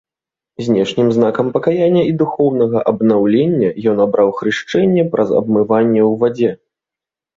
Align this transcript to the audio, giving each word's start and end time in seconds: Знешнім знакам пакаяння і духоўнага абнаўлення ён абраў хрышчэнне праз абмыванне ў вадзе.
Знешнім 0.67 1.09
знакам 1.17 1.51
пакаяння 1.57 2.03
і 2.11 2.15
духоўнага 2.23 2.81
абнаўлення 2.93 3.69
ён 3.91 3.97
абраў 4.07 4.33
хрышчэнне 4.41 5.03
праз 5.13 5.29
абмыванне 5.41 6.01
ў 6.09 6.11
вадзе. 6.25 6.51